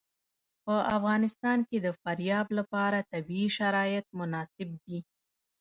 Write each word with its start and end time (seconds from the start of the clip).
په 0.65 0.75
افغانستان 0.97 1.59
کې 1.69 1.77
د 1.85 1.87
فاریاب 2.01 2.47
لپاره 2.59 3.07
طبیعي 3.11 3.47
شرایط 3.57 4.05
مناسب 4.19 4.69
دي. 4.83 4.99